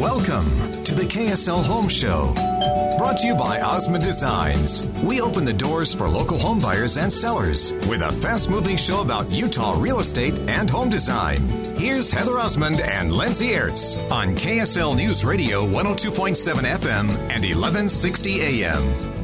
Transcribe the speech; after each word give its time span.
Welcome 0.00 0.82
to 0.84 0.94
the 0.94 1.02
KSL 1.02 1.62
Home 1.62 1.86
Show. 1.86 2.32
Brought 2.96 3.18
to 3.18 3.26
you 3.26 3.34
by 3.34 3.60
Osmond 3.60 4.02
Designs. 4.02 4.82
We 5.02 5.20
open 5.20 5.44
the 5.44 5.52
doors 5.52 5.94
for 5.94 6.08
local 6.08 6.38
home 6.38 6.58
buyers 6.58 6.96
and 6.96 7.12
sellers 7.12 7.74
with 7.86 8.00
a 8.00 8.10
fast 8.10 8.48
moving 8.48 8.78
show 8.78 9.02
about 9.02 9.30
Utah 9.30 9.76
real 9.78 9.98
estate 10.00 10.40
and 10.48 10.70
home 10.70 10.88
design. 10.88 11.46
Here's 11.76 12.10
Heather 12.10 12.38
Osmond 12.38 12.80
and 12.80 13.12
Lindsay 13.12 13.48
Aerts 13.48 13.98
on 14.10 14.34
KSL 14.36 14.96
News 14.96 15.22
Radio 15.22 15.66
102.7 15.66 16.34
FM 16.64 17.10
and 17.28 17.44
1160 17.44 18.40
AM. 18.40 19.19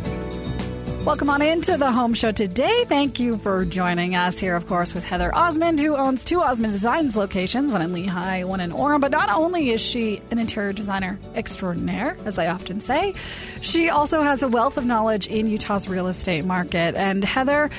Welcome 1.06 1.30
on 1.30 1.40
into 1.40 1.76
the 1.76 1.92
home 1.92 2.14
show 2.14 2.32
today. 2.32 2.84
Thank 2.86 3.20
you 3.20 3.38
for 3.38 3.64
joining 3.64 4.16
us 4.16 4.40
here, 4.40 4.56
of 4.56 4.66
course, 4.66 4.92
with 4.92 5.04
Heather 5.04 5.32
Osmond, 5.32 5.78
who 5.78 5.94
owns 5.94 6.24
two 6.24 6.40
Osmond 6.40 6.72
Designs 6.72 7.16
locations, 7.16 7.70
one 7.70 7.80
in 7.80 7.92
Lehi, 7.92 8.44
one 8.44 8.58
in 8.58 8.72
Orem. 8.72 9.00
But 9.00 9.12
not 9.12 9.30
only 9.30 9.70
is 9.70 9.80
she 9.80 10.20
an 10.32 10.40
interior 10.40 10.72
designer 10.72 11.16
extraordinaire, 11.36 12.16
as 12.24 12.40
I 12.40 12.48
often 12.48 12.80
say, 12.80 13.14
she 13.60 13.88
also 13.88 14.20
has 14.20 14.42
a 14.42 14.48
wealth 14.48 14.78
of 14.78 14.84
knowledge 14.84 15.28
in 15.28 15.46
Utah's 15.46 15.88
real 15.88 16.08
estate 16.08 16.44
market. 16.44 16.96
And 16.96 17.22
Heather, 17.22 17.70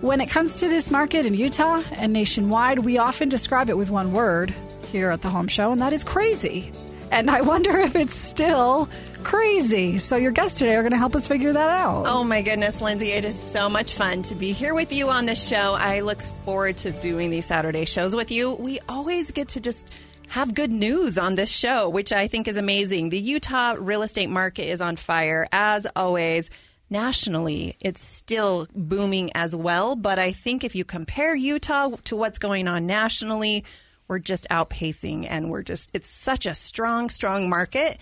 when 0.00 0.22
it 0.22 0.30
comes 0.30 0.56
to 0.60 0.68
this 0.68 0.90
market 0.90 1.26
in 1.26 1.34
Utah 1.34 1.82
and 1.92 2.14
nationwide, 2.14 2.78
we 2.78 2.96
often 2.96 3.28
describe 3.28 3.68
it 3.68 3.76
with 3.76 3.90
one 3.90 4.14
word 4.14 4.54
here 4.90 5.10
at 5.10 5.20
the 5.20 5.28
home 5.28 5.48
show, 5.48 5.70
and 5.70 5.82
that 5.82 5.92
is 5.92 6.02
crazy. 6.02 6.72
And 7.10 7.30
I 7.30 7.42
wonder 7.42 7.76
if 7.78 7.94
it's 7.94 8.14
still 8.14 8.88
crazy. 9.20 9.98
So 9.98 10.16
your 10.16 10.32
guests 10.32 10.58
today 10.58 10.76
are 10.76 10.82
going 10.82 10.92
to 10.92 10.98
help 10.98 11.14
us 11.14 11.26
figure 11.26 11.52
that 11.52 11.68
out. 11.80 12.06
Oh 12.06 12.24
my 12.24 12.42
goodness, 12.42 12.80
Lindsay, 12.80 13.12
it 13.12 13.24
is 13.24 13.38
so 13.38 13.68
much 13.68 13.94
fun 13.94 14.22
to 14.22 14.34
be 14.34 14.52
here 14.52 14.74
with 14.74 14.92
you 14.92 15.08
on 15.08 15.26
this 15.26 15.46
show. 15.46 15.74
I 15.78 16.00
look 16.00 16.20
forward 16.44 16.76
to 16.78 16.90
doing 16.90 17.30
these 17.30 17.46
Saturday 17.46 17.84
shows 17.84 18.16
with 18.16 18.30
you. 18.30 18.54
We 18.54 18.80
always 18.88 19.30
get 19.30 19.48
to 19.48 19.60
just 19.60 19.92
have 20.28 20.54
good 20.54 20.70
news 20.70 21.18
on 21.18 21.34
this 21.34 21.50
show, 21.50 21.88
which 21.88 22.12
I 22.12 22.28
think 22.28 22.48
is 22.48 22.56
amazing. 22.56 23.10
The 23.10 23.18
Utah 23.18 23.76
real 23.78 24.02
estate 24.02 24.30
market 24.30 24.68
is 24.68 24.80
on 24.80 24.96
fire, 24.96 25.46
as 25.52 25.86
always. 25.96 26.50
Nationally, 26.88 27.76
it's 27.80 28.00
still 28.00 28.66
booming 28.74 29.30
as 29.34 29.54
well. 29.54 29.94
But 29.96 30.18
I 30.18 30.32
think 30.32 30.64
if 30.64 30.74
you 30.74 30.84
compare 30.84 31.34
Utah 31.34 31.90
to 32.04 32.16
what's 32.16 32.38
going 32.38 32.68
on 32.68 32.86
nationally, 32.86 33.64
we're 34.08 34.18
just 34.18 34.48
outpacing 34.50 35.26
and 35.28 35.50
we're 35.50 35.62
just, 35.62 35.90
it's 35.94 36.08
such 36.08 36.46
a 36.46 36.54
strong, 36.54 37.10
strong 37.10 37.48
market 37.48 38.00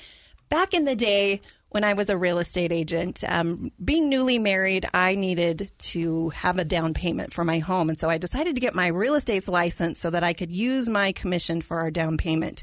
back 0.48 0.74
in 0.74 0.84
the 0.84 0.96
day 0.96 1.40
when 1.70 1.84
I 1.84 1.92
was 1.92 2.08
a 2.08 2.16
real 2.16 2.38
estate 2.38 2.72
agent, 2.72 3.22
um, 3.28 3.70
being 3.84 4.08
newly 4.08 4.38
married, 4.38 4.86
I 4.94 5.14
needed 5.14 5.70
to 5.78 6.30
have 6.30 6.58
a 6.58 6.64
down 6.64 6.94
payment 6.94 7.32
for 7.32 7.44
my 7.44 7.58
home. 7.58 7.90
And 7.90 8.00
so 8.00 8.08
I 8.08 8.16
decided 8.16 8.54
to 8.54 8.60
get 8.60 8.74
my 8.74 8.86
real 8.86 9.14
estate's 9.14 9.48
license 9.48 9.98
so 9.98 10.10
that 10.10 10.24
I 10.24 10.32
could 10.32 10.50
use 10.50 10.88
my 10.88 11.12
commission 11.12 11.60
for 11.60 11.78
our 11.78 11.90
down 11.90 12.16
payment. 12.16 12.62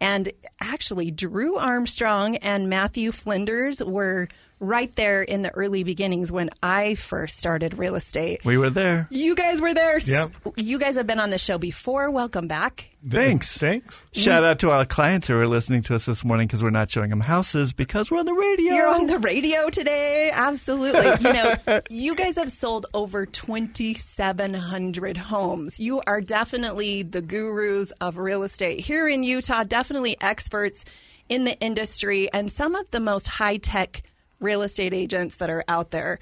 And 0.00 0.30
actually, 0.60 1.10
Drew 1.10 1.56
Armstrong 1.56 2.36
and 2.36 2.68
Matthew 2.68 3.12
Flinders 3.12 3.82
were 3.82 4.28
right 4.58 4.94
there 4.96 5.22
in 5.22 5.42
the 5.42 5.50
early 5.50 5.84
beginnings 5.84 6.32
when 6.32 6.50
I 6.62 6.94
first 6.94 7.38
started 7.38 7.76
real 7.78 7.94
estate. 7.94 8.44
We 8.44 8.56
were 8.56 8.70
there. 8.70 9.06
You 9.10 9.34
guys 9.34 9.60
were 9.60 9.74
there. 9.74 9.98
Yep. 9.98 10.30
You 10.56 10.78
guys 10.78 10.96
have 10.96 11.06
been 11.06 11.20
on 11.20 11.30
the 11.30 11.38
show 11.38 11.58
before. 11.58 12.10
Welcome 12.10 12.48
back. 12.48 12.90
Thanks. 13.08 13.58
Thanks. 13.58 14.04
Shout 14.12 14.44
out 14.44 14.58
to 14.60 14.70
our 14.70 14.84
clients 14.84 15.28
who 15.28 15.36
are 15.38 15.46
listening 15.46 15.82
to 15.82 15.94
us 15.94 16.06
this 16.06 16.24
morning 16.24 16.46
because 16.46 16.62
we're 16.62 16.70
not 16.70 16.90
showing 16.90 17.10
them 17.10 17.20
houses 17.20 17.72
because 17.72 18.10
we're 18.10 18.18
on 18.18 18.26
the 18.26 18.32
radio. 18.32 18.74
You're 18.74 18.88
on 18.88 19.06
the 19.06 19.18
radio 19.18 19.68
today. 19.68 20.30
Absolutely. 20.32 21.06
You 21.20 21.32
know, 21.32 21.80
you 21.90 22.14
guys 22.14 22.36
have 22.36 22.50
sold 22.50 22.86
over 22.94 23.26
2,700 23.26 25.16
homes. 25.16 25.78
You 25.78 26.02
are 26.06 26.20
definitely 26.20 27.02
the 27.02 27.22
gurus 27.22 27.92
of 28.00 28.18
real 28.18 28.42
estate 28.42 28.80
here 28.80 29.06
in 29.06 29.22
Utah, 29.22 29.64
definitely 29.64 30.16
experts 30.20 30.84
in 31.28 31.44
the 31.44 31.58
industry 31.60 32.32
and 32.32 32.50
some 32.50 32.74
of 32.74 32.90
the 32.90 33.00
most 33.00 33.26
high 33.28 33.56
tech 33.56 34.02
real 34.40 34.62
estate 34.62 34.94
agents 34.94 35.36
that 35.36 35.50
are 35.50 35.64
out 35.68 35.90
there. 35.90 36.18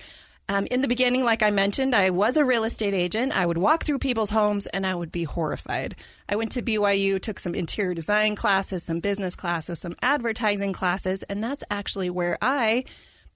Um, 0.46 0.66
in 0.70 0.82
the 0.82 0.88
beginning, 0.88 1.24
like 1.24 1.42
I 1.42 1.50
mentioned, 1.50 1.94
I 1.94 2.10
was 2.10 2.36
a 2.36 2.44
real 2.44 2.64
estate 2.64 2.92
agent. 2.92 3.36
I 3.36 3.46
would 3.46 3.56
walk 3.56 3.84
through 3.84 3.98
people's 4.00 4.28
homes 4.28 4.66
and 4.66 4.86
I 4.86 4.94
would 4.94 5.10
be 5.10 5.24
horrified. 5.24 5.96
I 6.28 6.36
went 6.36 6.52
to 6.52 6.62
BYU, 6.62 7.20
took 7.20 7.38
some 7.38 7.54
interior 7.54 7.94
design 7.94 8.36
classes, 8.36 8.82
some 8.82 9.00
business 9.00 9.34
classes, 9.34 9.78
some 9.80 9.94
advertising 10.02 10.74
classes, 10.74 11.22
and 11.24 11.42
that's 11.42 11.64
actually 11.70 12.10
where 12.10 12.36
I 12.42 12.84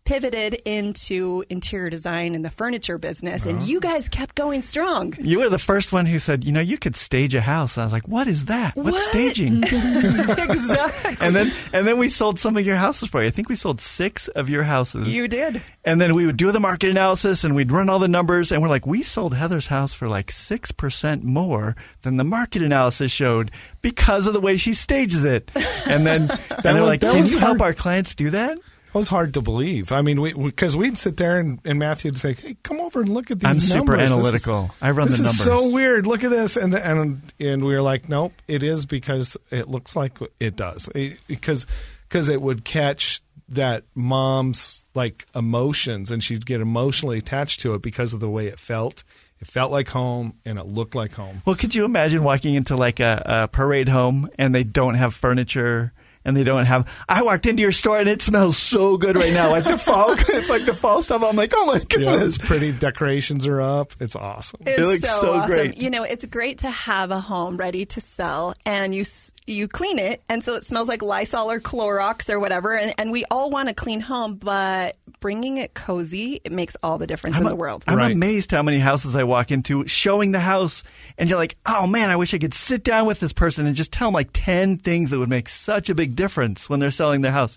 pivoted 0.09 0.55
into 0.65 1.45
interior 1.51 1.91
design 1.91 2.35
and 2.35 2.43
the 2.43 2.51
furniture 2.51 2.97
business. 2.97 3.45
And 3.45 3.61
oh. 3.61 3.65
you 3.65 3.79
guys 3.79 4.09
kept 4.09 4.35
going 4.35 4.63
strong. 4.63 5.13
You 5.21 5.41
were 5.41 5.51
the 5.51 5.59
first 5.59 5.93
one 5.93 6.07
who 6.07 6.19
said, 6.19 6.45
you 6.45 6.53
know, 6.53 6.61
you 6.61 6.79
could 6.79 6.97
stage 6.97 7.35
a 7.35 7.43
house. 7.43 7.77
I 7.77 7.85
was 7.85 7.93
like, 7.93 8.09
what 8.09 8.27
is 8.27 8.47
that? 8.47 8.75
What's 8.75 8.93
What? 8.93 9.01
staging? 9.01 9.63
exactly. 9.63 11.17
and 11.21 11.37
then 11.37 11.53
and 11.75 11.87
then 11.87 11.99
we 11.99 12.09
sold 12.09 12.39
some 12.39 12.57
of 12.57 12.65
your 12.65 12.77
houses 12.77 13.11
for 13.11 13.21
you. 13.21 13.29
I 13.29 13.31
think 13.31 13.51
we 13.51 13.55
sold 13.55 13.83
six 13.83 14.29
of 14.29 14.49
your 14.49 14.63
houses. 14.63 15.09
You 15.09 15.29
did. 15.29 15.61
And 15.85 16.01
then 16.01 16.15
we 16.15 16.25
would 16.25 16.39
do 16.39 16.53
the 16.53 16.61
market 16.61 16.89
analysis 16.89 17.45
and 17.45 17.55
we'd 17.55 17.71
run 17.71 17.91
all 17.91 17.99
the 17.99 18.09
numbers 18.09 18.51
and 18.51 18.63
we're 18.63 18.69
like, 18.71 18.87
we 18.87 19.03
sold 19.03 19.35
Heather's 19.35 19.67
house 19.67 19.93
for 19.93 20.09
like 20.09 20.29
6% 20.29 21.23
more 21.23 21.77
than 22.01 22.17
the 22.17 22.25
market 22.25 22.63
analysis 22.63 23.13
showed 23.13 23.51
because 23.83 24.27
of 24.27 24.33
the 24.33 24.41
way 24.41 24.57
she 24.57 24.73
stages 24.73 25.27
it. 25.27 25.51
And 25.87 26.07
then 26.07 26.23
and 26.51 26.63
they're 26.63 26.83
like, 26.83 27.03
can 27.03 27.21
was 27.21 27.31
you 27.31 27.39
help 27.39 27.61
our 27.61 27.75
clients 27.75 28.15
do 28.15 28.31
that? 28.31 28.57
It 28.89 28.95
was 28.95 29.09
hard 29.09 29.35
to 29.35 29.43
believe. 29.43 29.93
I 29.93 30.01
mean, 30.03 30.21
because 30.43 30.75
we, 30.75 30.89
would 30.89 30.99
sit 30.99 31.17
there 31.19 31.39
and, 31.39 31.61
and 31.65 31.79
Matthew 31.79 32.11
would 32.11 32.19
say, 32.19 32.33
"Hey, 32.35 32.57
come 32.63 32.81
over 32.81 33.01
and 33.01 33.11
look 33.11 33.31
at 33.31 33.39
these 33.41 33.73
numbers. 33.73 33.73
I'm 33.73 33.77
numbers. 33.79 33.89
super 33.91 33.97
This 33.97 34.07
is- 34.07 34.13
analytical. 34.49 34.71
I 34.81 34.91
run 34.91 35.09
the 35.09 35.17
numbers. 35.17 35.19
this 35.19 35.41
is 35.41 35.47
numbers." 35.47 35.69
so 35.69 35.75
weird. 35.75 36.07
Look 36.07 36.25
at 36.25 36.31
this." 36.31 36.57
And 36.57 36.75
and 36.75 37.21
and 37.39 37.65
we 37.65 37.75
were 37.75 37.83
like, 37.83 38.09
"Nope, 38.09 38.33
it 38.49 38.63
is 38.63 38.87
because 38.87 39.37
it 39.51 39.69
looks 39.69 39.95
like 39.95 40.19
it 40.41 40.57
does." 40.57 40.89
It- 40.95 41.19
because 41.27 41.67
because 42.09 42.29
it 42.29 42.41
would 42.41 42.65
catch 42.65 43.21
that 43.51 43.85
mom's 43.95 44.85
like 44.95 45.27
emotions, 45.35 46.11
and 46.11 46.23
she'd 46.25 46.47
get 46.47 46.61
emotionally 46.61 47.19
attached 47.19 47.61
to 47.61 47.75
it 47.75 47.83
because 47.83 48.13
of 48.13 48.21
the 48.21 48.29
way 48.31 48.47
it 48.47 48.59
felt. 48.59 49.05
It 49.41 49.47
felt 49.47 49.71
like 49.71 49.89
home, 49.91 50.35
and 50.45 50.59
it 50.59 50.67
looked 50.67 50.95
like 50.97 51.15
home. 51.15 51.43
Well, 51.47 51.55
could 51.55 51.75
you 51.75 51.85
imagine 51.85 52.25
walking 52.25 52.55
into 52.57 52.75
like 52.77 52.99
a, 53.01 53.23
a 53.25 53.49
parade 53.49 53.89
home 53.89 54.29
and 54.39 54.53
they 54.55 54.65
don't 54.65 54.95
have 54.95 55.15
furniture 55.15 55.93
and 56.29 56.37
they 56.37 56.45
don't 56.45 56.67
have? 56.67 56.89
I 57.09 57.23
walked 57.23 57.47
into 57.47 57.63
your 57.63 57.73
store 57.73 57.99
and 57.99 58.09
it 58.09 58.23
smells 58.23 58.57
so 58.57 58.97
good 58.97 59.17
right 59.17 59.33
now, 59.33 59.51
like 59.51 59.65
the 59.65 59.79
fall. 59.79 60.13
it's 60.19 60.49
like 60.51 60.65
the 60.67 60.75
fall 60.75 61.03
stuff. 61.03 61.23
I'm 61.25 61.35
like, 61.37 61.53
oh 61.57 61.67
my 61.67 61.75
Yeah, 61.79 61.85
goodness. 61.89 62.37
it's 62.37 62.39
pretty. 62.39 62.71
Decorations 62.73 63.47
are 63.47 63.61
up. 63.61 63.93
It's 63.99 64.15
awesome. 64.15 64.61
It's 64.67 64.79
looks 64.79 65.01
so, 65.01 65.21
so 65.21 65.33
awesome. 65.35 65.49
great. 65.49 65.79
You 65.79 65.91
know, 65.91 66.05
it's 66.05 66.25
great 66.27 66.59
to 66.59 66.71
have 66.71 67.11
a 67.11 67.21
home 67.21 67.57
ready 67.57 67.85
to 67.87 68.01
sell, 68.01 68.55
and 68.65 68.95
you 68.95 69.05
you 69.47 69.67
clean 69.67 69.99
it, 69.99 70.23
and 70.29 70.45
so 70.45 70.55
it 70.55 70.65
smells 70.65 70.89
like 70.89 71.03
Lysol 71.03 71.51
or 71.51 71.59
Clorox 71.59 72.29
or 72.31 72.39
whatever. 72.39 72.77
And, 72.77 72.93
and 72.99 73.11
we 73.11 73.25
all 73.31 73.51
want 73.51 73.69
a 73.71 73.75
clean 73.75 74.01
home, 74.01 74.35
but 74.35 74.97
bringing 75.21 75.57
it 75.57 75.73
cozy, 75.75 76.39
it 76.45 76.53
makes 76.53 76.77
all 76.83 76.99
the 76.99 77.07
difference 77.07 77.39
in 77.41 77.47
the 77.47 77.57
world. 77.57 77.83
I'm 77.89 77.97
Right. 77.97 78.15
amazed 78.15 78.51
how 78.51 78.63
many 78.63 78.79
houses 78.79 79.17
I 79.17 79.25
walk 79.25 79.51
into 79.51 79.87
showing 79.87 80.33
the 80.33 80.39
house, 80.41 80.83
and 81.17 81.29
you're 81.31 81.39
like, 81.39 81.57
oh 81.67 81.87
man, 81.87 82.11
I 82.11 82.17
wish 82.17 82.35
I 82.35 82.39
could 82.39 82.53
sit 82.55 82.85
down 82.85 83.07
with 83.07 83.19
this 83.21 83.33
person 83.33 83.67
and 83.67 83.75
just 83.75 83.91
tell 83.93 84.09
them 84.09 84.15
like 84.15 84.29
10 84.35 84.77
things 84.77 85.11
that 85.11 85.19
would 85.19 85.29
make 85.31 85.49
such 85.49 85.89
a 85.89 85.95
big 85.95 86.15
difference 86.19 86.69
when 86.69 86.81
they're 86.81 86.91
selling 86.91 87.23
their 87.23 87.33
house. 87.33 87.57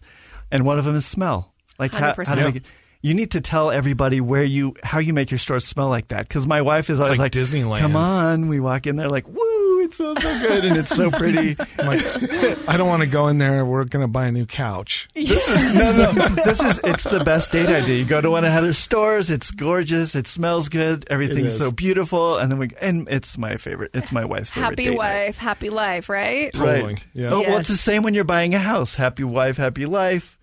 And 0.51 0.65
one 0.65 0.79
of 0.79 0.85
them 0.85 0.95
is 0.95 1.05
smell. 1.05 1.53
Like, 1.77 1.91
how, 1.91 2.07
how 2.07 2.13
to 2.13 2.21
100%. 2.21 2.43
make 2.45 2.55
it. 2.57 2.63
You 3.01 3.15
need 3.15 3.31
to 3.31 3.41
tell 3.41 3.71
everybody 3.71 4.21
where 4.21 4.43
you, 4.43 4.75
how 4.83 4.99
you 4.99 5.13
make 5.13 5.31
your 5.31 5.39
store 5.39 5.59
smell 5.59 5.89
like 5.89 6.09
that. 6.09 6.27
Because 6.27 6.45
my 6.45 6.61
wife 6.61 6.89
is 6.89 6.99
always 6.99 7.17
like 7.17 7.33
like, 7.35 7.43
Disneyland. 7.43 7.79
Come 7.79 7.95
on, 7.95 8.47
we 8.47 8.59
walk 8.59 8.85
in 8.85 8.95
there 8.95 9.09
like, 9.09 9.27
woo, 9.27 9.50
it 9.91 9.95
smells 9.95 10.21
so 10.21 10.47
good, 10.47 10.65
and 10.65 10.77
it's 10.77 10.89
so 10.89 11.11
pretty. 11.11 11.55
I'm 11.79 11.87
like, 11.87 12.69
I 12.69 12.77
don't 12.77 12.87
want 12.87 13.01
to 13.01 13.07
go 13.07 13.27
in 13.27 13.37
there. 13.37 13.65
We're 13.65 13.83
going 13.83 14.03
to 14.03 14.07
buy 14.07 14.27
a 14.27 14.31
new 14.31 14.45
couch. 14.45 15.09
no, 15.15 16.11
no. 16.15 16.27
This 16.43 16.61
is 16.61 16.79
it's 16.83 17.03
the 17.03 17.23
best 17.23 17.51
date 17.51 17.67
idea. 17.67 17.95
You 17.97 18.05
go 18.05 18.21
to 18.21 18.31
one 18.31 18.43
of 18.45 18.51
Heather's 18.51 18.77
stores. 18.77 19.29
It's 19.29 19.51
gorgeous. 19.51 20.15
It 20.15 20.27
smells 20.27 20.69
good. 20.69 21.05
Everything's 21.09 21.57
so 21.57 21.71
beautiful. 21.71 22.37
And 22.37 22.51
then 22.51 22.59
we 22.59 22.69
and 22.79 23.07
it's 23.09 23.37
my 23.37 23.57
favorite. 23.57 23.91
It's 23.93 24.11
my 24.11 24.25
wife's 24.25 24.49
favorite. 24.49 24.69
Happy 24.71 24.83
date 24.83 24.89
night. 24.91 24.97
wife, 24.97 25.37
happy 25.37 25.69
life, 25.69 26.09
right? 26.09 26.51
Totally. 26.53 26.83
Right. 26.93 27.05
Yeah. 27.13 27.29
Oh, 27.29 27.41
well, 27.41 27.57
it's 27.59 27.69
the 27.69 27.77
same 27.77 28.03
when 28.03 28.13
you're 28.13 28.23
buying 28.23 28.55
a 28.55 28.59
house. 28.59 28.95
Happy 28.95 29.23
wife, 29.23 29.57
happy 29.57 29.85
life. 29.85 30.37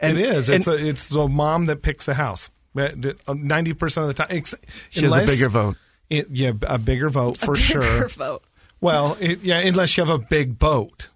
it 0.00 0.16
is. 0.16 0.48
It's 0.48 0.66
and 0.66 0.76
a, 0.80 0.86
it's 0.88 1.08
the 1.08 1.28
mom 1.28 1.66
that 1.66 1.82
picks 1.82 2.06
the 2.06 2.14
house. 2.14 2.50
Um, 2.76 3.46
ninety 3.46 3.72
percent 3.72 4.08
of 4.08 4.08
the 4.08 4.14
time, 4.14 4.36
ex- 4.36 4.54
she 4.90 5.04
has 5.04 5.12
a 5.12 5.26
bigger 5.26 5.48
vote. 5.48 5.76
It, 6.10 6.28
yeah, 6.30 6.52
a 6.62 6.78
bigger 6.78 7.08
vote 7.08 7.38
for 7.38 7.54
Bigger 7.54 7.82
sure. 7.82 8.08
vote. 8.08 8.42
Well, 8.84 9.16
it, 9.18 9.42
yeah, 9.42 9.58
unless 9.60 9.96
you 9.96 10.04
have 10.04 10.14
a 10.14 10.18
big 10.18 10.58
boat. 10.58 11.08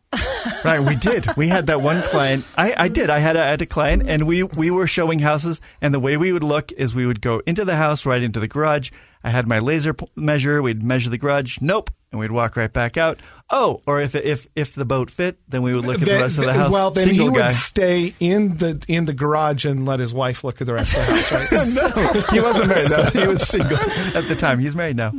right, 0.65 0.81
we 0.81 0.97
did. 0.97 1.26
We 1.37 1.49
had 1.49 1.67
that 1.67 1.82
one 1.82 2.00
client. 2.03 2.47
I, 2.56 2.73
I 2.85 2.88
did. 2.88 3.11
I 3.11 3.19
had 3.19 3.37
a, 3.37 3.43
I 3.44 3.50
had 3.50 3.61
a 3.61 3.67
client, 3.67 4.09
and 4.09 4.26
we 4.26 4.43
we 4.43 4.70
were 4.70 4.87
showing 4.87 5.19
houses, 5.19 5.61
and 5.82 5.93
the 5.93 6.00
way 6.00 6.17
we 6.17 6.32
would 6.32 6.43
look 6.43 6.73
is 6.73 6.94
we 6.94 7.05
would 7.05 7.20
go 7.20 7.43
into 7.47 7.67
the 7.67 7.76
house, 7.76 8.06
right 8.06 8.23
into 8.23 8.41
the 8.41 8.49
garage. 8.49 8.91
I 9.23 9.29
had 9.31 9.47
my 9.47 9.59
laser 9.59 9.93
p- 9.93 10.06
measure. 10.17 10.62
We'd 10.62 10.82
measure 10.82 11.11
the 11.11 11.19
garage. 11.19 11.59
Nope, 11.61 11.91
and 12.11 12.19
we'd 12.19 12.31
walk 12.31 12.56
right 12.56 12.73
back 12.73 12.97
out. 12.97 13.20
Oh, 13.50 13.82
or 13.87 14.00
if 14.00 14.15
if 14.15 14.47
if 14.56 14.75
the 14.75 14.87
boat 14.87 15.11
fit, 15.11 15.37
then 15.47 15.61
we 15.61 15.75
would 15.75 15.85
look 15.85 15.97
at 15.97 16.00
the 16.00 16.06
Then- 16.06 16.23
rest 16.23 16.38
of 16.38 16.44
the 16.47 16.55
house. 16.55 16.73
Well, 16.73 16.91
then 16.91 17.09
Single 17.09 17.29
he 17.29 17.35
guy. 17.35 17.47
would 17.49 17.53
stay 17.55 18.15
in 18.19 18.56
the 18.56 18.82
in 18.88 19.05
the 19.05 19.12
garage 19.12 19.67
and 19.67 19.85
let 19.85 20.00
his 20.00 20.15
wife 20.15 20.43
look 20.43 20.62
at 20.62 20.67
the 20.67 20.73
rest 20.73 20.97
of 20.97 21.06
the 21.06 21.12
house. 21.12 21.32
Right? 21.53 22.15
no, 22.17 22.20
he 22.32 22.41
wasn't 22.41 22.69
married. 22.69 22.88
though. 22.88 23.11
He 23.20 23.29
was 23.29 23.47
single 23.47 23.76
at 23.76 24.26
the 24.26 24.37
time. 24.37 24.59
He's 24.59 24.75
married 24.75 24.97
now. 24.97 25.12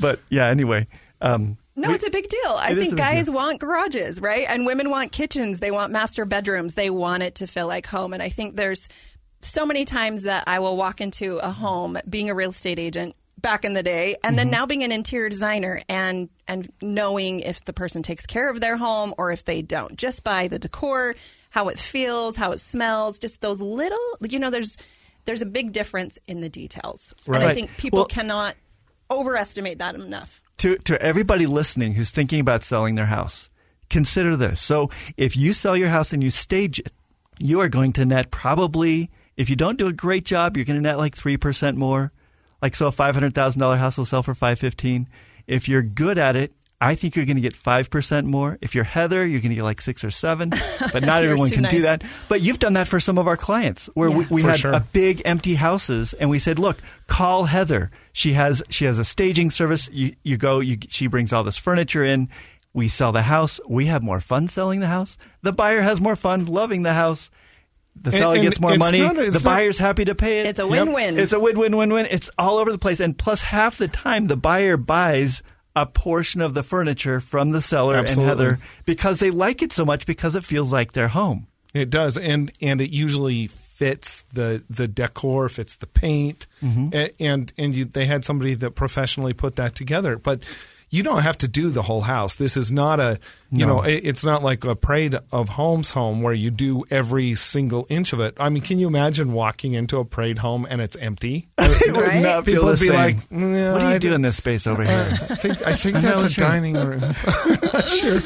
But 0.00 0.18
yeah, 0.30 0.46
anyway. 0.48 0.88
Um, 1.20 1.58
No, 1.74 1.88
we- 1.88 1.94
it's 1.94 2.06
a 2.06 2.10
big 2.10 2.28
deal. 2.28 2.54
I 2.58 2.74
think 2.74 2.96
guys 2.96 3.26
deal. 3.26 3.34
want 3.34 3.60
garages, 3.60 4.20
right? 4.20 4.44
And 4.48 4.66
women 4.66 4.90
want 4.90 5.12
kitchens. 5.12 5.60
They 5.60 5.70
want 5.70 5.90
master 5.92 6.24
bedrooms. 6.24 6.74
They 6.74 6.90
want 6.90 7.22
it 7.22 7.36
to 7.36 7.46
feel 7.46 7.66
like 7.66 7.86
home. 7.86 8.12
And 8.12 8.22
I 8.22 8.28
think 8.28 8.56
there's 8.56 8.88
so 9.40 9.64
many 9.66 9.84
times 9.84 10.22
that 10.24 10.44
I 10.46 10.58
will 10.60 10.76
walk 10.76 11.00
into 11.00 11.38
a 11.38 11.50
home 11.50 11.98
being 12.08 12.28
a 12.30 12.34
real 12.34 12.50
estate 12.50 12.78
agent 12.78 13.16
back 13.40 13.64
in 13.64 13.72
the 13.72 13.82
day 13.82 14.14
and 14.22 14.32
Mm-hmm. 14.32 14.36
then 14.36 14.50
now 14.50 14.66
being 14.66 14.84
an 14.84 14.92
interior 14.92 15.28
designer 15.28 15.80
and 15.88 16.28
and 16.46 16.70
knowing 16.80 17.40
if 17.40 17.64
the 17.64 17.72
person 17.72 18.00
takes 18.02 18.24
care 18.24 18.48
of 18.48 18.60
their 18.60 18.76
home 18.76 19.12
or 19.18 19.32
if 19.32 19.44
they 19.44 19.62
don't 19.62 19.96
just 19.96 20.22
by 20.22 20.46
the 20.46 20.60
decor 20.60 21.16
how 21.50 21.66
it 21.68 21.76
feels 21.76 22.36
how 22.36 22.52
it 22.52 22.60
smells 22.60 23.18
just 23.18 23.40
those 23.40 23.60
little 23.60 23.98
you 24.20 24.38
know 24.38 24.48
there's 24.50 24.76
there's 25.24 25.42
a 25.42 25.46
big 25.46 25.72
difference 25.72 26.20
in 26.28 26.38
the 26.38 26.48
details 26.48 27.14
and 27.26 27.36
i 27.38 27.52
think 27.52 27.76
people 27.78 28.00
Well- 28.00 28.06
cannot 28.06 28.54
overestimate 29.10 29.78
that 29.78 29.94
enough 29.96 30.40
to 30.62 30.76
to 30.78 31.00
everybody 31.00 31.46
listening 31.46 31.94
who's 31.94 32.10
thinking 32.10 32.40
about 32.40 32.64
selling 32.64 32.96
their 32.96 33.06
house, 33.06 33.50
consider 33.90 34.36
this. 34.36 34.60
So, 34.60 34.90
if 35.16 35.36
you 35.36 35.52
sell 35.52 35.76
your 35.76 35.88
house 35.88 36.12
and 36.12 36.22
you 36.22 36.30
stage 36.30 36.78
it, 36.80 36.92
you 37.38 37.60
are 37.60 37.68
going 37.68 37.92
to 37.94 38.04
net 38.04 38.30
probably 38.30 39.10
if 39.36 39.48
you 39.48 39.56
don't 39.56 39.78
do 39.78 39.86
a 39.86 39.92
great 39.92 40.24
job, 40.24 40.56
you're 40.56 40.66
going 40.66 40.78
to 40.78 40.82
net 40.82 40.98
like 40.98 41.16
3% 41.16 41.76
more. 41.76 42.12
Like 42.60 42.76
so 42.76 42.88
a 42.88 42.92
$500,000 42.92 43.78
house 43.78 43.98
will 43.98 44.04
sell 44.04 44.22
for 44.22 44.34
515. 44.34 45.08
If 45.46 45.68
you're 45.68 45.82
good 45.82 46.18
at 46.18 46.36
it, 46.36 46.52
I 46.82 46.96
think 46.96 47.14
you're 47.14 47.26
going 47.26 47.36
to 47.36 47.40
get 47.40 47.54
5% 47.54 48.24
more. 48.24 48.58
If 48.60 48.74
you're 48.74 48.82
Heather, 48.82 49.24
you're 49.24 49.40
going 49.40 49.50
to 49.50 49.54
get 49.54 49.62
like 49.62 49.80
6 49.80 50.02
or 50.02 50.10
7, 50.10 50.50
but 50.92 51.04
not 51.04 51.22
everyone 51.22 51.48
too 51.48 51.54
can 51.54 51.64
do 51.64 51.82
that. 51.82 52.02
But 52.28 52.40
you've 52.40 52.58
done 52.58 52.72
that 52.72 52.88
for 52.88 52.98
some 52.98 53.18
of 53.18 53.28
our 53.28 53.36
clients 53.36 53.86
where 53.94 54.10
we, 54.10 54.26
we 54.28 54.42
had 54.42 54.58
sure. 54.58 54.72
a 54.72 54.80
big 54.92 55.22
empty 55.24 55.54
houses 55.54 56.12
and 56.12 56.28
we 56.28 56.40
said 56.40 56.58
look 56.58 56.78
call 57.06 57.44
heather. 57.44 57.92
She 58.12 58.32
has 58.32 58.64
she 58.68 58.84
has 58.86 58.98
a 58.98 59.04
staging 59.04 59.50
service. 59.52 59.88
You, 59.92 60.16
you 60.24 60.36
go 60.36 60.58
you, 60.58 60.76
she 60.88 61.06
brings 61.06 61.32
all 61.32 61.44
this 61.44 61.56
furniture 61.56 62.02
in. 62.02 62.28
We 62.72 62.88
sell 62.88 63.12
the 63.12 63.22
house. 63.22 63.60
We 63.68 63.86
have 63.86 64.02
more 64.02 64.20
fun 64.20 64.48
selling 64.48 64.80
the 64.80 64.88
house. 64.88 65.16
The 65.42 65.52
buyer 65.52 65.82
has 65.82 66.00
more 66.00 66.16
fun 66.16 66.46
loving 66.46 66.82
the 66.82 66.94
house. 66.94 67.30
The 67.94 68.10
seller 68.10 68.36
and 68.36 68.42
gets 68.42 68.58
more 68.58 68.76
money. 68.76 69.02
not- 69.02 69.14
the 69.14 69.30
not- 69.30 69.44
buyer's 69.44 69.78
happy 69.78 70.06
to 70.06 70.16
pay 70.16 70.40
it. 70.40 70.46
It's 70.46 70.58
a 70.58 70.66
win-win. 70.66 71.16
it's 71.16 71.32
a 71.32 71.38
win-win-win-win. 71.38 72.08
It's 72.10 72.28
all 72.38 72.56
over 72.56 72.72
the 72.72 72.78
place. 72.78 72.98
And 72.98 73.16
plus 73.16 73.40
half 73.42 73.78
the 73.78 73.86
time 73.86 74.26
the 74.26 74.36
buyer 74.36 74.76
buys 74.76 75.42
a 75.74 75.86
portion 75.86 76.40
of 76.40 76.54
the 76.54 76.62
furniture 76.62 77.20
from 77.20 77.52
the 77.52 77.62
seller 77.62 77.96
Absolutely. 77.96 78.30
and 78.30 78.40
heather 78.40 78.58
because 78.84 79.18
they 79.20 79.30
like 79.30 79.62
it 79.62 79.72
so 79.72 79.84
much 79.84 80.04
because 80.06 80.36
it 80.36 80.44
feels 80.44 80.72
like 80.72 80.92
their 80.92 81.08
home 81.08 81.46
It 81.74 81.88
does, 81.88 82.18
and 82.18 82.52
and 82.60 82.80
it 82.80 82.90
usually 82.90 83.46
fits 83.46 84.24
the 84.34 84.62
the 84.68 84.86
decor, 84.86 85.48
fits 85.48 85.76
the 85.76 85.86
paint, 85.86 86.46
Mm-hmm. 86.62 87.06
And 87.18 87.52
and 87.56 87.74
you, 87.74 87.86
they 87.86 88.04
had 88.04 88.24
somebody 88.24 88.54
that 88.54 88.72
professionally 88.72 89.32
put 89.32 89.56
that 89.56 89.74
together. 89.74 90.16
But 90.18 90.44
you 90.92 91.02
don't 91.02 91.22
have 91.22 91.36
to 91.38 91.48
do 91.48 91.70
the 91.70 91.82
whole 91.82 92.02
house. 92.02 92.36
This 92.36 92.56
is 92.56 92.70
not 92.70 93.00
a 93.00 93.18
you 93.50 93.66
No. 93.66 93.78
know 93.78 93.82
it's 93.82 94.24
not 94.24 94.42
like 94.42 94.64
a 94.64 94.74
parade 94.76 95.18
of 95.32 95.48
homes 95.50 95.90
home 95.90 96.22
where 96.22 96.32
you 96.32 96.50
do 96.50 96.84
every 96.90 97.34
single 97.34 97.86
inch 97.90 98.12
of 98.12 98.20
it. 98.20 98.34
I 98.38 98.48
mean, 98.48 98.62
can 98.62 98.78
you 98.78 98.86
imagine 98.86 99.32
walking 99.32 99.72
into 99.74 99.98
a 99.98 100.04
parade 100.04 100.38
home 100.38 100.66
and 100.70 100.80
it's 100.80 100.96
empty? 100.96 101.48
it 101.58 101.92
would 101.92 102.02
Right? 102.06 102.22
not 102.22 102.44
feel 102.44 102.54
People 102.54 102.64
the 102.66 102.70
would 102.70 102.80
be 102.80 102.86
same. 102.88 102.94
like, 102.96 103.16
"Mm, 103.30 103.72
what 103.72 103.80
do 103.80 103.86
I 103.86 103.92
you 103.94 103.98
do 103.98 104.14
in 104.14 104.22
this 104.22 104.36
space 104.36 104.66
over 104.66 104.84
here 104.84 104.94
I 105.30 105.34
think 105.34 105.66
I 105.66 105.72
think 105.72 105.96
that's 106.04 106.22
a 106.22 106.30
sure. 106.30 106.46
dining 106.48 106.74
room. 106.76 107.00
Not 107.00 107.88
sure, 107.88 108.20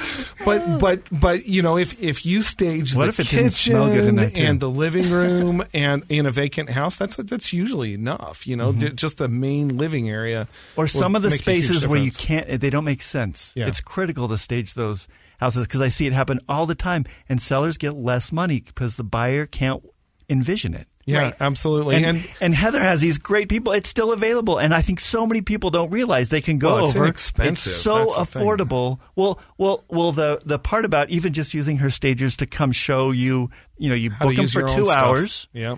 but 0.45 0.79
but 0.79 1.03
but 1.11 1.47
you 1.47 1.63
know, 1.63 1.77
if 1.79 2.01
if 2.03 2.27
you 2.27 2.43
stage 2.43 2.95
What 2.95 3.05
the 3.05 3.09
if 3.09 3.21
it 3.21 3.27
kitchen 3.27 3.51
smell 3.51 3.87
good 3.89 4.05
in 4.07 4.19
and 4.19 4.61
the 4.61 4.69
living 4.71 5.11
room 5.11 5.63
and 5.75 6.05
in 6.09 6.27
a 6.27 6.31
vacant 6.31 6.71
house, 6.71 6.97
that's 6.97 7.17
that's 7.17 7.53
usually 7.53 7.95
enough. 7.95 8.47
You 8.47 8.57
know, 8.57 8.73
Ju- 8.73 8.91
just 8.91 9.19
the 9.19 9.29
main 9.29 9.77
living 9.79 10.09
area, 10.11 10.47
Mm-hmm. 10.47 10.81
or 10.81 10.89
some 10.89 11.17
of 11.17 11.23
the 11.23 11.31
make 11.31 11.47
a 11.47 11.53
huge 11.53 11.65
spaces 11.67 11.87
where 11.89 12.01
you 12.01 12.11
can't 12.11 12.49
they 12.57 12.71
don't 12.71 12.85
make 12.85 13.03
sense 13.03 13.53
Yeah. 13.57 13.67
it's 13.69 13.81
critical 13.81 14.29
to 14.29 14.39
stage 14.39 14.75
those 14.75 15.09
houses 15.41 15.67
because 15.67 15.81
i 15.81 15.89
see 15.89 16.07
it 16.07 16.13
happen 16.13 16.41
all 16.49 16.67
the 16.67 16.75
time 16.75 17.05
and 17.29 17.41
sellers 17.41 17.77
get 17.77 17.95
less 17.95 18.33
money 18.33 18.61
because 18.61 18.97
the 18.97 19.05
buyer 19.05 19.47
can't 19.47 19.83
envision 20.29 20.75
it 20.75 20.89
Yeah, 21.09 21.19
Right. 21.21 21.35
absolutely. 21.41 21.95
and, 21.97 22.05
And, 22.05 22.29
and 22.41 22.55
Heather 22.55 22.83
has 22.83 23.01
these 23.01 23.17
great 23.19 23.49
people. 23.49 23.73
It's 23.73 23.89
still 23.89 24.11
available, 24.13 24.59
and 24.59 24.75
I 24.75 24.83
think 24.83 24.99
so 24.99 25.25
many 25.25 25.41
people 25.41 25.71
don't 25.71 25.93
realize 25.93 26.31
they 26.31 26.41
can 26.41 26.59
go 26.59 26.75
Well, 26.75 26.85
it's 26.85 26.97
over. 26.97 27.05
inexpensive. 27.05 27.73
It's 27.75 27.81
so 27.83 28.07
That's 28.07 28.17
affordable. 28.35 28.99
Well, 29.15 29.39
well, 29.57 29.85
well. 29.89 30.11
The 30.11 30.41
the 30.45 30.59
part 30.59 30.85
about 30.85 31.11
even 31.11 31.33
just 31.33 31.55
using 31.55 31.79
her 31.79 31.91
stagers 31.91 32.37
to 32.39 32.47
come 32.47 32.73
show 32.73 33.13
you, 33.13 33.51
you 33.79 33.89
know, 33.89 33.95
you 33.95 34.11
how 34.11 34.27
book 34.27 34.35
them 34.35 34.49
for 34.49 34.59
your 34.63 34.69
own 34.71 34.77
two 34.79 34.87
stuff. 34.87 34.97
hours. 35.01 35.47
Yeah. 35.53 35.77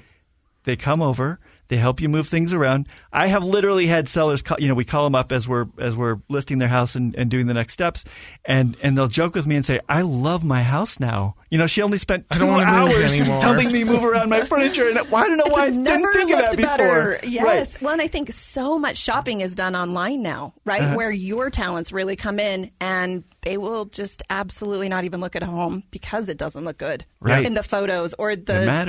They 0.64 0.76
come 0.76 1.02
over. 1.02 1.40
They 1.68 1.76
help 1.76 2.00
you 2.00 2.08
move 2.08 2.26
things 2.26 2.52
around. 2.52 2.88
I 3.12 3.28
have 3.28 3.44
literally 3.44 3.86
had 3.86 4.08
sellers, 4.08 4.42
call, 4.42 4.58
you 4.60 4.68
know, 4.68 4.74
we 4.74 4.84
call 4.84 5.04
them 5.04 5.14
up 5.14 5.32
as 5.32 5.46
we're 5.48 5.66
as 5.78 5.96
we're 5.96 6.16
listing 6.28 6.58
their 6.58 6.68
house 6.68 6.94
and, 6.96 7.14
and 7.14 7.30
doing 7.30 7.46
the 7.46 7.54
next 7.54 7.74
steps, 7.74 8.04
and 8.44 8.76
and 8.82 8.96
they'll 8.96 9.06
joke 9.08 9.34
with 9.34 9.46
me 9.46 9.54
and 9.56 9.64
say, 9.64 9.80
"I 9.88 10.02
love 10.02 10.44
my 10.44 10.62
house 10.62 10.98
now." 10.98 11.34
You 11.50 11.58
know, 11.58 11.66
she 11.66 11.80
only 11.82 11.98
spent 11.98 12.28
two 12.30 12.40
don't 12.40 12.48
wanna 12.48 12.66
move 12.66 12.90
hours 12.90 13.12
anymore. 13.12 13.40
helping 13.42 13.72
me 13.72 13.84
move 13.84 14.04
around 14.04 14.28
my 14.28 14.40
furniture, 14.42 14.88
and 14.88 14.98
I 14.98 15.02
don't 15.02 15.36
know 15.38 15.44
It's 15.46 15.52
why 15.52 15.64
I 15.66 15.70
didn't 15.70 15.84
think 16.12 16.30
of 16.32 16.38
that 16.38 16.42
looked 16.42 16.56
before. 16.56 16.76
better. 16.76 17.18
Yes. 17.24 17.74
Right. 17.74 17.82
Well, 17.82 17.92
and 17.92 18.02
I 18.02 18.06
think 18.08 18.32
so 18.32 18.78
much 18.78 18.96
shopping 18.98 19.40
is 19.40 19.54
done 19.54 19.74
online 19.76 20.22
now, 20.22 20.54
right? 20.64 20.82
Uh-huh. 20.82 20.94
Where 20.96 21.10
your 21.10 21.50
talents 21.50 21.92
really 21.92 22.16
come 22.16 22.38
in 22.38 22.70
and 22.80 23.24
they 23.48 23.56
will 23.56 23.86
just 23.86 24.22
absolutely 24.28 24.90
not 24.90 25.04
even 25.04 25.20
look 25.20 25.34
at 25.34 25.42
a 25.42 25.46
home 25.46 25.82
because 25.90 26.28
it 26.28 26.36
doesn't 26.36 26.64
look 26.66 26.76
good 26.76 27.06
Right. 27.20 27.46
in 27.46 27.54
the 27.54 27.62
photos 27.62 28.12
or 28.18 28.36
the, 28.36 28.42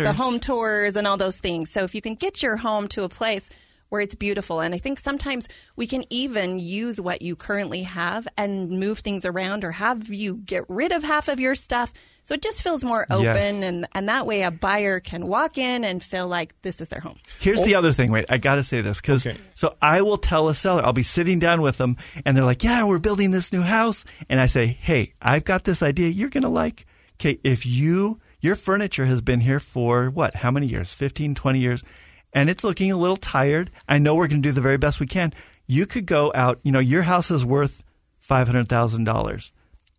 the 0.03 0.11
home 0.13 0.39
tours 0.41 0.97
and 0.97 1.07
all 1.07 1.15
those 1.15 1.39
things. 1.39 1.71
So 1.71 1.85
if 1.85 1.95
you 1.95 2.01
can 2.01 2.15
get 2.15 2.43
your 2.43 2.57
home 2.57 2.89
to 2.89 3.03
a 3.03 3.09
place 3.09 3.49
where 3.89 4.01
it's 4.01 4.15
beautiful. 4.15 4.61
And 4.61 4.73
I 4.73 4.77
think 4.77 4.99
sometimes 4.99 5.47
we 5.75 5.87
can 5.87 6.03
even 6.09 6.59
use 6.59 7.01
what 7.01 7.21
you 7.21 7.35
currently 7.35 7.83
have 7.83 8.27
and 8.37 8.69
move 8.79 8.99
things 8.99 9.25
around 9.25 9.63
or 9.63 9.71
have 9.71 10.13
you 10.13 10.37
get 10.37 10.63
rid 10.69 10.91
of 10.91 11.03
half 11.03 11.27
of 11.27 11.39
your 11.39 11.55
stuff. 11.55 11.91
So 12.23 12.35
it 12.35 12.41
just 12.43 12.61
feels 12.61 12.83
more 12.83 13.07
open 13.09 13.23
Yes. 13.23 13.63
and, 13.63 13.87
and 13.95 14.09
that 14.09 14.27
way 14.27 14.43
a 14.43 14.51
buyer 14.51 14.99
can 14.99 15.25
walk 15.27 15.57
in 15.57 15.83
and 15.83 16.01
feel 16.03 16.27
like 16.27 16.53
this 16.61 16.79
is 16.79 16.89
their 16.89 16.99
home. 16.99 17.17
Here's 17.39 17.63
the 17.63 17.75
oh. 17.75 17.79
other 17.79 17.91
thing. 17.91 18.11
Wait, 18.11 18.25
I 18.29 18.37
got 18.37 18.55
to 18.55 18.63
say 18.63 18.81
this 18.81 19.01
because 19.01 19.25
Okay. 19.25 19.37
so 19.55 19.75
I 19.81 20.01
will 20.03 20.17
tell 20.17 20.47
a 20.47 20.53
seller. 20.53 20.83
I'll 20.83 20.93
be 20.93 21.01
sitting 21.03 21.39
down 21.39 21.61
with 21.63 21.77
them, 21.77 21.97
and 22.25 22.37
they're 22.37 22.45
like, 22.45 22.63
"Yeah, 22.63 22.83
we're 22.83 22.99
building 22.99 23.31
this 23.31 23.51
new 23.51 23.61
house," 23.63 24.05
and 24.29 24.39
I 24.39 24.45
say, 24.45 24.67
"Hey, 24.67 25.13
I've 25.19 25.43
got 25.43 25.63
this 25.63 25.81
idea. 25.81 26.09
You're 26.09 26.29
gonna 26.29 26.49
like. 26.49 26.85
Okay, 27.19 27.39
if 27.43 27.65
you 27.65 28.19
your 28.41 28.55
furniture 28.55 29.05
has 29.05 29.21
been 29.21 29.39
here 29.41 29.59
for 29.59 30.09
what? 30.09 30.35
How 30.35 30.51
many 30.51 30.67
years? 30.67 30.93
15, 30.93 31.35
20 31.35 31.59
years, 31.59 31.83
and 32.33 32.49
it's 32.49 32.63
looking 32.63 32.91
a 32.91 32.97
little 32.97 33.17
tired. 33.17 33.71
I 33.87 33.97
know 33.99 34.15
we're 34.15 34.27
gonna 34.27 34.41
do 34.41 34.51
the 34.51 34.61
very 34.61 34.77
best 34.77 34.99
we 34.99 35.07
can. 35.07 35.33
You 35.67 35.85
could 35.85 36.05
go 36.05 36.31
out. 36.35 36.59
You 36.63 36.71
know, 36.71 36.79
your 36.79 37.03
house 37.03 37.29
is 37.31 37.45
worth 37.45 37.83
five 38.19 38.47
hundred 38.47 38.67
thousand 38.69 39.03
dollars." 39.05 39.51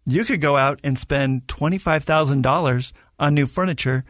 You 0.07 0.25
could 0.25 0.41
go 0.41 0.57
out 0.57 0.81
and 0.83 0.99
spend 0.99 1.47
$25,000 1.47 2.93
on 3.19 3.35
new 3.35 3.47
furniture, 3.47 4.05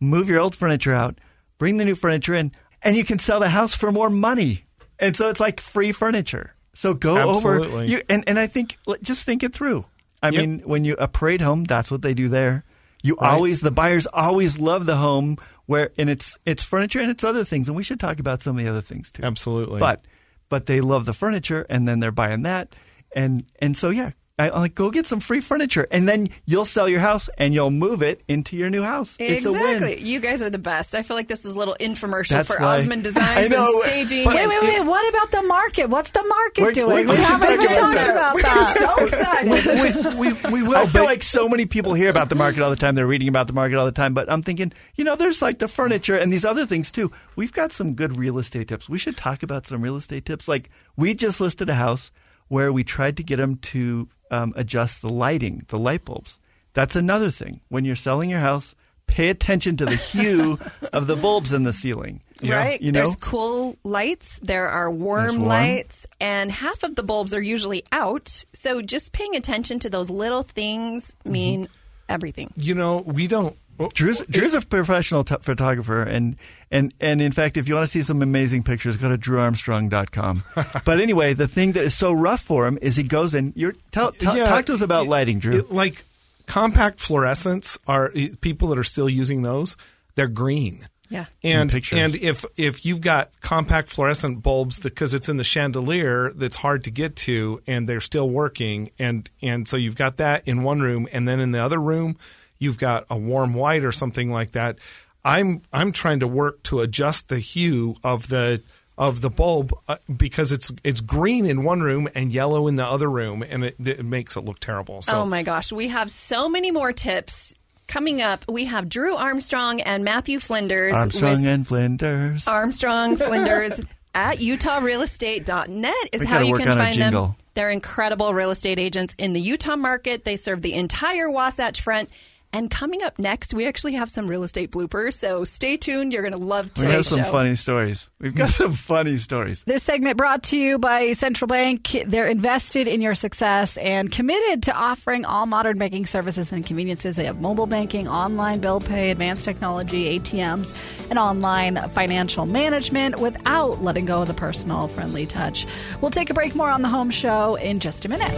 move 0.00 0.28
your 0.28 0.40
old 0.40 0.54
furniture 0.54 0.92
out, 0.94 1.18
bring 1.58 1.76
the 1.76 1.84
new 1.84 1.94
furniture 1.94 2.34
in, 2.34 2.52
and 2.82 2.96
you 2.96 3.04
can 3.04 3.18
sell 3.18 3.40
the 3.40 3.48
house 3.48 3.74
for 3.74 3.90
more 3.92 4.10
money. 4.10 4.64
And 4.98 5.16
so 5.16 5.28
it's 5.28 5.40
like 5.40 5.60
free 5.60 5.92
furniture. 5.92 6.54
So 6.74 6.94
go 6.94 7.16
over 7.16 7.30
Absolutely. 7.62 7.88
you 7.90 8.02
and, 8.08 8.24
and 8.26 8.38
I 8.38 8.48
think 8.48 8.76
just 9.02 9.24
think 9.24 9.42
it 9.42 9.54
through. 9.54 9.86
I 10.22 10.30
Yep. 10.30 10.40
mean, 10.40 10.62
when 10.64 10.84
you 10.84 10.94
a 10.98 11.08
parade 11.08 11.40
home, 11.40 11.64
that's 11.64 11.90
what 11.90 12.02
they 12.02 12.12
do 12.12 12.28
there. 12.28 12.64
You 13.02 13.16
Right. 13.20 13.30
always 13.32 13.60
the 13.60 13.70
buyers 13.70 14.06
always 14.12 14.58
love 14.58 14.84
the 14.86 14.96
home 14.96 15.36
where 15.66 15.90
and 15.98 16.08
it's 16.08 16.36
it's 16.44 16.62
furniture 16.62 17.00
and 17.00 17.10
it's 17.10 17.24
other 17.24 17.44
things 17.44 17.68
and 17.68 17.76
we 17.76 17.82
should 17.82 18.00
talk 18.00 18.18
about 18.18 18.42
some 18.42 18.56
of 18.58 18.64
the 18.64 18.70
other 18.70 18.80
things 18.80 19.10
too. 19.10 19.22
Absolutely. 19.22 19.80
But 19.80 20.04
but 20.48 20.66
they 20.66 20.80
love 20.80 21.06
the 21.06 21.14
furniture 21.14 21.66
and 21.68 21.86
then 21.86 22.00
they're 22.00 22.12
buying 22.12 22.42
that 22.42 22.74
and 23.14 23.44
and 23.60 23.76
so 23.76 23.90
yeah 23.90 24.10
I, 24.38 24.50
I'm 24.50 24.60
like 24.60 24.74
go 24.74 24.90
get 24.90 25.06
some 25.06 25.20
free 25.20 25.40
furniture 25.40 25.86
and 25.90 26.06
then 26.06 26.28
you'll 26.44 26.66
sell 26.66 26.88
your 26.90 27.00
house 27.00 27.30
and 27.38 27.54
you'll 27.54 27.70
move 27.70 28.02
it 28.02 28.22
into 28.28 28.54
your 28.54 28.68
new 28.68 28.82
house 28.82 29.16
it's 29.18 29.46
a 29.46 29.48
exactly. 29.50 29.94
win 29.96 30.04
You 30.06 30.20
guys 30.20 30.42
are 30.42 30.50
the 30.50 30.58
best. 30.58 30.94
I 30.94 31.02
feel 31.02 31.16
like 31.16 31.26
this 31.28 31.46
is 31.46 31.54
a 31.54 31.58
little 31.58 31.74
infomercial 31.80 32.28
That's 32.30 32.52
for 32.52 32.60
why- 32.60 32.80
Osmond 32.80 33.00
I 33.06 33.08
Designs 33.08 33.50
know. 33.50 33.80
and 33.80 33.90
staging. 33.90 34.26
Wait, 34.26 34.46
wait, 34.46 34.62
wait. 34.62 34.84
What 34.84 35.08
about 35.08 35.30
the 35.30 35.42
market? 35.48 35.88
What's 35.88 36.10
the 36.10 36.22
market 36.22 36.60
We're- 36.62 36.74
doing? 36.74 36.96
we- 36.96 37.02
we 37.04 37.10
We 37.12 37.16
haven't 37.16 37.48
talk 37.48 37.62
even 37.62 37.72
about 37.72 37.80
talked 37.80 37.94
that. 37.94 38.10
about 38.10 38.34
We're 38.34 38.42
that. 38.42 38.76
so 38.78 39.04
excited. 39.04 40.18
we, 40.18 40.32
we, 40.52 40.52
we 40.62 40.68
will. 40.68 40.76
I 40.82 40.86
feel 40.86 41.04
like 41.04 41.22
so 41.22 41.48
many 41.48 41.64
people 41.64 41.94
hear 41.94 42.10
about 42.10 42.28
the 42.28 42.34
market 42.34 42.60
all 42.62 42.68
the 42.70 42.76
time. 42.76 42.94
They're 42.94 43.06
reading 43.06 43.28
about 43.28 43.46
the 43.46 43.52
market 43.54 43.76
all 43.78 43.86
the 43.86 43.92
time. 43.92 44.12
But 44.12 44.30
I'm 44.30 44.42
thinking, 44.42 44.72
you 44.96 45.04
know, 45.04 45.16
there's 45.16 45.40
like 45.40 45.60
the 45.60 45.68
furniture 45.68 46.14
and 46.16 46.30
these 46.30 46.44
other 46.44 46.66
things 46.66 46.90
too. 46.90 47.10
We've 47.36 47.52
got 47.52 47.72
some 47.72 47.94
good 47.94 48.18
real 48.18 48.36
estate 48.38 48.68
tips. 48.68 48.86
We 48.88 48.98
should 48.98 49.16
talk 49.16 49.42
about 49.42 49.66
some 49.66 49.80
real 49.80 49.96
estate 49.96 50.26
tips. 50.26 50.46
Like 50.46 50.68
we 50.96 51.14
just 51.14 51.40
listed 51.40 51.70
a 51.70 51.74
house 51.74 52.12
where 52.48 52.70
we 52.72 52.84
tried 52.84 53.16
to 53.16 53.22
get 53.24 53.36
them 53.36 53.56
to 53.56 54.08
um, 54.30 54.52
adjust 54.56 55.02
the 55.02 55.08
lighting, 55.10 55.64
the 55.68 55.78
light 55.78 56.04
bulbs. 56.04 56.38
That's 56.74 56.96
another 56.96 57.30
thing. 57.30 57.60
When 57.68 57.84
you're 57.84 57.96
selling 57.96 58.28
your 58.30 58.40
house, 58.40 58.74
pay 59.06 59.28
attention 59.30 59.76
to 59.78 59.84
the 59.86 59.96
hue 59.96 60.58
of 60.92 61.06
the 61.06 61.16
bulbs 61.16 61.52
in 61.52 61.62
the 61.64 61.72
ceiling. 61.72 62.22
Right. 62.42 62.80
You 62.82 62.92
know? 62.92 63.04
There's 63.04 63.16
cool 63.16 63.76
lights, 63.82 64.38
there 64.42 64.68
are 64.68 64.90
warm, 64.90 65.36
warm. 65.36 65.48
lights, 65.48 66.06
and 66.20 66.52
half 66.52 66.82
of 66.82 66.94
the 66.94 67.02
bulbs 67.02 67.32
are 67.32 67.40
usually 67.40 67.82
out. 67.92 68.44
So 68.52 68.82
just 68.82 69.12
paying 69.12 69.36
attention 69.36 69.78
to 69.80 69.90
those 69.90 70.10
little 70.10 70.42
things 70.42 71.14
Mm-hmm. 71.24 71.32
mean 71.32 71.68
everything. 72.08 72.52
You 72.56 72.74
know, 72.74 72.98
we 73.06 73.26
don't. 73.26 73.56
Drew's, 73.94 74.22
Drew's 74.28 74.54
a 74.54 74.60
professional 74.60 75.24
t- 75.24 75.36
photographer, 75.40 76.02
and, 76.02 76.36
and, 76.70 76.92
and 77.00 77.20
in 77.20 77.32
fact, 77.32 77.56
if 77.56 77.68
you 77.68 77.74
want 77.74 77.84
to 77.84 77.90
see 77.90 78.02
some 78.02 78.22
amazing 78.22 78.62
pictures, 78.62 78.96
go 78.96 79.08
to 79.08 79.18
drewarmstrong.com. 79.18 80.42
but 80.84 81.00
anyway, 81.00 81.34
the 81.34 81.48
thing 81.48 81.72
that 81.72 81.84
is 81.84 81.94
so 81.94 82.12
rough 82.12 82.40
for 82.40 82.66
him 82.66 82.78
is 82.80 82.96
he 82.96 83.02
goes 83.02 83.34
in. 83.34 83.52
You're, 83.56 83.74
tell, 83.92 84.12
tell, 84.12 84.36
Yeah, 84.36 84.48
talk 84.48 84.66
to 84.66 84.74
us 84.74 84.80
about 84.80 85.06
it- 85.06 85.10
lighting, 85.10 85.38
Drew. 85.38 85.58
it- 85.58 85.72
like 85.72 86.04
compact 86.46 86.98
fluorescents 86.98 87.78
are 87.86 88.10
people 88.40 88.68
that 88.68 88.78
are 88.78 88.84
still 88.84 89.08
using 89.08 89.42
those. 89.42 89.76
They're 90.14 90.28
green. 90.28 90.88
Yeah. 91.08 91.26
And 91.44 91.72
and 91.92 92.16
if 92.16 92.44
if 92.56 92.84
you've 92.84 93.00
got 93.00 93.30
compact 93.40 93.90
fluorescent 93.90 94.42
bulbs 94.42 94.80
because 94.80 95.14
it's 95.14 95.28
in 95.28 95.36
the 95.36 95.44
chandelier 95.44 96.32
that's 96.34 96.56
hard 96.56 96.82
to 96.84 96.90
get 96.90 97.14
to 97.16 97.62
and 97.66 97.88
they're 97.88 98.00
still 98.00 98.28
working 98.28 98.90
and 98.98 99.30
and 99.40 99.68
so 99.68 99.76
you've 99.76 99.94
got 99.94 100.16
that 100.16 100.48
in 100.48 100.64
one 100.64 100.80
room 100.80 101.06
and 101.12 101.28
then 101.28 101.38
in 101.38 101.52
the 101.52 101.62
other 101.62 101.78
room 101.80 102.16
you've 102.58 102.78
got 102.78 103.06
a 103.10 103.16
warm 103.16 103.54
white 103.54 103.84
or 103.84 103.92
something 103.92 104.30
like 104.30 104.52
that. 104.52 104.78
I'm 105.24 105.62
I'm 105.72 105.92
trying 105.92 106.20
to 106.20 106.26
work 106.28 106.62
to 106.64 106.80
adjust 106.80 107.28
the 107.28 107.38
hue 107.38 107.96
of 108.04 108.28
the 108.28 108.62
of 108.98 109.20
the 109.20 109.30
bulb 109.30 109.74
uh, 109.88 109.96
because 110.14 110.52
it's 110.52 110.72
it's 110.84 111.00
green 111.00 111.46
in 111.46 111.64
one 111.64 111.80
room 111.80 112.08
and 112.14 112.32
yellow 112.32 112.66
in 112.66 112.76
the 112.76 112.84
other 112.84 113.10
room 113.10 113.42
and 113.42 113.64
it, 113.64 113.76
it 113.84 114.04
makes 114.04 114.36
it 114.36 114.44
look 114.44 114.60
terrible. 114.60 115.02
So 115.02 115.22
oh 115.22 115.26
my 115.26 115.42
gosh, 115.42 115.72
we 115.72 115.88
have 115.88 116.10
so 116.10 116.48
many 116.48 116.70
more 116.70 116.92
tips 116.92 117.54
coming 117.88 118.22
up. 118.22 118.44
We 118.48 118.66
have 118.66 118.88
Drew 118.88 119.14
Armstrong 119.16 119.80
and 119.80 120.04
Matthew 120.04 120.38
Flinders 120.38 120.94
Armstrong 120.94 121.44
and 121.44 121.66
Flinders. 121.66 122.46
Armstrong 122.46 123.16
Flinders 123.18 123.80
at 124.14 124.38
utahrealestate.net 124.38 125.94
is 126.12 126.20
We 126.20 126.26
how 126.26 126.40
you 126.40 126.52
work 126.52 126.62
can 126.62 126.70
on 126.70 126.78
a 126.78 126.82
find 126.82 126.98
them. 126.98 127.34
They're 127.54 127.70
incredible 127.70 128.32
real 128.34 128.50
estate 128.50 128.78
agents 128.78 129.14
in 129.18 129.32
the 129.32 129.40
Utah 129.40 129.76
market. 129.76 130.24
They 130.24 130.36
serve 130.36 130.62
the 130.62 130.74
entire 130.74 131.30
Wasatch 131.30 131.80
Front. 131.80 132.10
And 132.52 132.70
coming 132.70 133.02
up 133.02 133.18
next, 133.18 133.52
we 133.52 133.66
actually 133.66 133.94
have 133.94 134.10
some 134.10 134.26
real 134.26 134.42
estate 134.42 134.70
bloopers. 134.70 135.14
So 135.14 135.44
stay 135.44 135.76
tuned. 135.76 136.12
You're 136.12 136.22
going 136.22 136.32
to 136.32 136.38
love 136.38 136.72
today's 136.72 136.88
We 136.88 136.94
have 136.94 137.06
some 137.06 137.22
show. 137.22 137.30
funny 137.30 137.54
stories. 137.54 138.08
We've 138.18 138.34
got 138.34 138.48
some 138.48 138.72
funny 138.72 139.18
stories. 139.18 139.62
This 139.64 139.82
segment 139.82 140.16
brought 140.16 140.42
to 140.44 140.58
you 140.58 140.78
by 140.78 141.12
Central 141.12 141.48
Bank. 141.48 141.94
They're 142.06 142.28
invested 142.28 142.88
in 142.88 143.02
your 143.02 143.14
success 143.14 143.76
and 143.76 144.10
committed 144.10 144.62
to 144.64 144.74
offering 144.74 145.26
all 145.26 145.44
modern 145.44 145.76
banking 145.76 146.06
services 146.06 146.50
and 146.50 146.64
conveniences. 146.64 147.16
They 147.16 147.24
have 147.26 147.40
mobile 147.42 147.66
banking, 147.66 148.08
online 148.08 148.60
bill 148.60 148.80
pay, 148.80 149.10
advanced 149.10 149.44
technology, 149.44 150.18
ATMs, 150.18 150.74
and 151.10 151.18
online 151.18 151.76
financial 151.90 152.46
management 152.46 153.18
without 153.20 153.82
letting 153.82 154.06
go 154.06 154.22
of 154.22 154.28
the 154.28 154.34
personal, 154.34 154.88
friendly 154.88 155.26
touch. 155.26 155.66
We'll 156.00 156.10
take 156.10 156.30
a 156.30 156.34
break 156.34 156.54
more 156.54 156.70
on 156.70 156.80
the 156.80 156.88
home 156.88 157.10
show 157.10 157.56
in 157.56 157.80
just 157.80 158.04
a 158.06 158.08
minute. 158.08 158.32